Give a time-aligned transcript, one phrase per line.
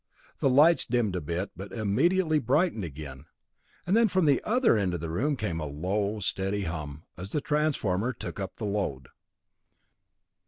[0.39, 3.25] The lights dimmed a bit, but immediately brightened again,
[3.85, 7.37] and from the other end of the room came a low, steady hum as the
[7.37, 9.09] big transformer took up the load.